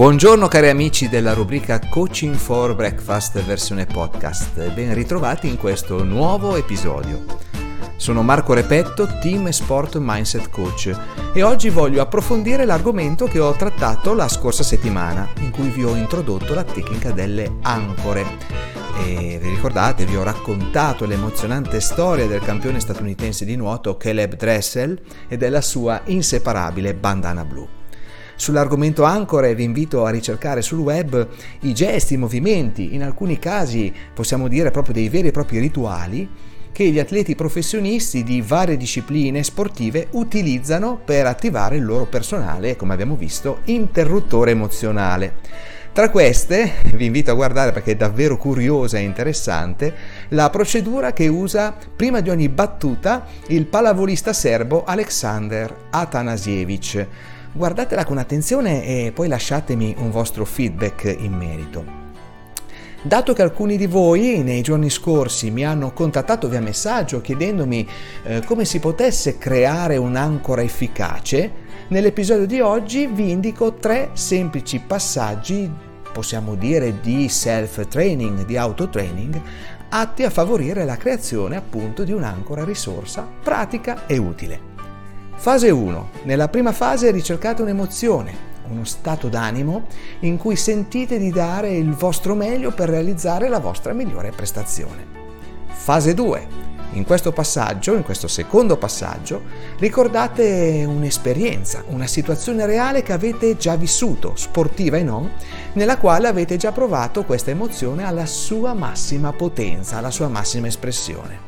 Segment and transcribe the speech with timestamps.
[0.00, 6.56] Buongiorno cari amici della rubrica Coaching for Breakfast versione podcast, ben ritrovati in questo nuovo
[6.56, 7.22] episodio.
[7.96, 10.98] Sono Marco Repetto, Team Sport Mindset Coach
[11.34, 15.94] e oggi voglio approfondire l'argomento che ho trattato la scorsa settimana in cui vi ho
[15.94, 18.24] introdotto la tecnica delle ancore.
[19.04, 24.98] E vi ricordate, vi ho raccontato l'emozionante storia del campione statunitense di nuoto Caleb Dressel
[25.28, 27.68] e della sua inseparabile bandana blu.
[28.40, 31.28] Sull'argomento ancore vi invito a ricercare sul web
[31.60, 36.26] i gesti, i movimenti, in alcuni casi possiamo dire proprio dei veri e propri rituali
[36.72, 42.94] che gli atleti professionisti di varie discipline sportive utilizzano per attivare il loro personale, come
[42.94, 45.34] abbiamo visto, interruttore emozionale.
[45.92, 49.94] Tra queste, vi invito a guardare perché è davvero curiosa e interessante,
[50.28, 57.06] la procedura che usa prima di ogni battuta il pallavolista serbo Aleksandar Atanasievich
[57.52, 61.98] guardatela con attenzione e poi lasciatemi un vostro feedback in merito.
[63.02, 67.88] Dato che alcuni di voi nei giorni scorsi mi hanno contattato via messaggio chiedendomi
[68.24, 71.50] eh, come si potesse creare un'ancora efficace,
[71.88, 75.70] nell'episodio di oggi vi indico tre semplici passaggi,
[76.12, 79.40] possiamo dire di self-training, di auto-training,
[79.88, 84.69] atti a favorire la creazione appunto di un'ancora risorsa pratica e utile.
[85.40, 86.10] Fase 1.
[86.24, 88.34] Nella prima fase ricercate un'emozione,
[88.68, 89.86] uno stato d'animo
[90.20, 95.02] in cui sentite di dare il vostro meglio per realizzare la vostra migliore prestazione.
[95.68, 96.46] Fase 2.
[96.92, 99.40] In questo passaggio, in questo secondo passaggio,
[99.78, 105.30] ricordate un'esperienza, una situazione reale che avete già vissuto, sportiva e non,
[105.72, 111.38] nella quale avete già provato questa emozione alla sua massima potenza, alla sua massima espressione.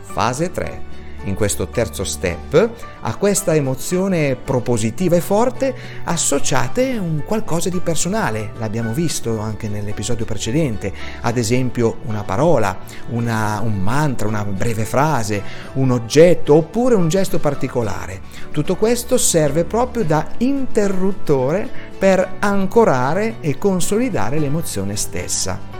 [0.00, 2.70] Fase 3 in questo terzo step,
[3.00, 5.74] a questa emozione propositiva e forte
[6.04, 12.78] associate un qualcosa di personale, l'abbiamo visto anche nell'episodio precedente, ad esempio una parola,
[13.10, 15.42] una, un mantra, una breve frase,
[15.74, 18.20] un oggetto oppure un gesto particolare.
[18.50, 21.68] Tutto questo serve proprio da interruttore
[21.98, 25.72] per ancorare e consolidare l'emozione stessa.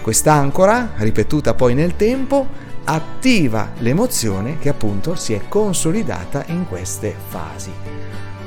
[0.00, 2.46] Quest'ancora, ripetuta poi nel tempo,
[2.84, 7.70] attiva l'emozione che appunto si è consolidata in queste fasi.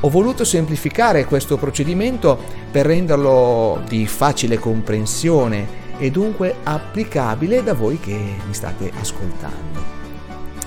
[0.02, 2.40] Ho voluto semplificare questo procedimento
[2.70, 9.96] per renderlo di facile comprensione e dunque applicabile da voi che mi state ascoltando.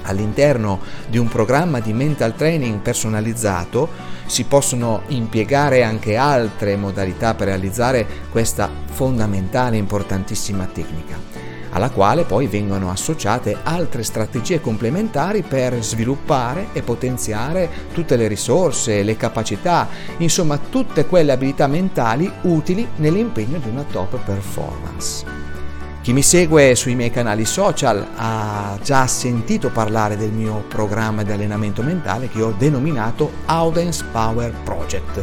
[0.02, 3.88] All'interno di un programma di mental training personalizzato
[4.26, 12.24] si possono impiegare anche altre modalità per realizzare questa fondamentale e importantissima tecnica alla quale
[12.24, 19.88] poi vengono associate altre strategie complementari per sviluppare e potenziare tutte le risorse, le capacità,
[20.18, 25.24] insomma tutte quelle abilità mentali utili nell'impegno di una top performance.
[26.02, 31.30] Chi mi segue sui miei canali social ha già sentito parlare del mio programma di
[31.30, 35.22] allenamento mentale che ho denominato Audience Power Project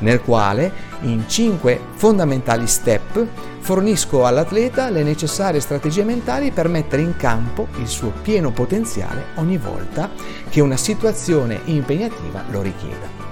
[0.00, 0.72] nel quale
[1.02, 3.26] in 5 fondamentali step
[3.60, 9.56] fornisco all'atleta le necessarie strategie mentali per mettere in campo il suo pieno potenziale ogni
[9.56, 10.10] volta
[10.48, 13.28] che una situazione impegnativa lo richieda.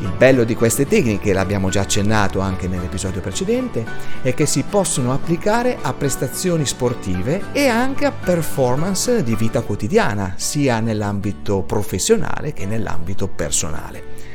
[0.00, 3.86] Il bello di queste tecniche, l'abbiamo già accennato anche nell'episodio precedente,
[4.22, 10.34] è che si possono applicare a prestazioni sportive e anche a performance di vita quotidiana,
[10.36, 14.33] sia nell'ambito professionale che nell'ambito personale.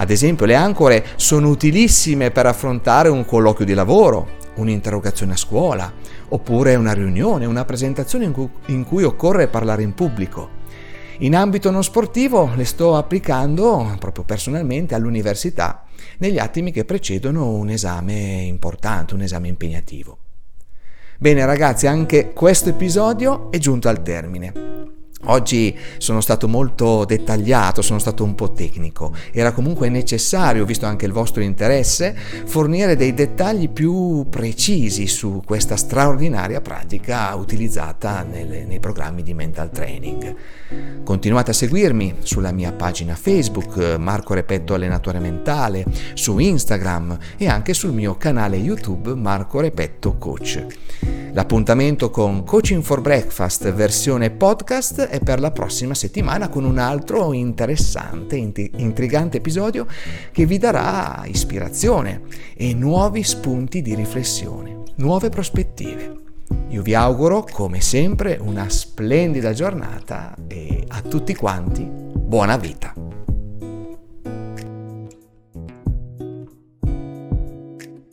[0.00, 5.92] Ad esempio le ancore sono utilissime per affrontare un colloquio di lavoro, un'interrogazione a scuola,
[6.28, 10.50] oppure una riunione, una presentazione in cui, in cui occorre parlare in pubblico.
[11.18, 15.82] In ambito non sportivo le sto applicando proprio personalmente all'università
[16.18, 20.16] negli attimi che precedono un esame importante, un esame impegnativo.
[21.18, 24.77] Bene ragazzi, anche questo episodio è giunto al termine.
[25.24, 29.12] Oggi sono stato molto dettagliato, sono stato un po' tecnico.
[29.32, 35.76] Era comunque necessario, visto anche il vostro interesse, fornire dei dettagli più precisi su questa
[35.76, 40.34] straordinaria pratica utilizzata nelle, nei programmi di mental training.
[41.02, 45.84] Continuate a seguirmi sulla mia pagina Facebook Marco Repetto Allenatore Mentale,
[46.14, 51.17] su Instagram e anche sul mio canale YouTube Marco Repetto Coach.
[51.38, 57.32] L'appuntamento con Coaching for Breakfast versione podcast è per la prossima settimana con un altro
[57.32, 59.86] interessante, intrigante episodio
[60.32, 62.22] che vi darà ispirazione
[62.56, 66.12] e nuovi spunti di riflessione, nuove prospettive.
[66.70, 73.07] Io vi auguro, come sempre, una splendida giornata e a tutti quanti buona vita.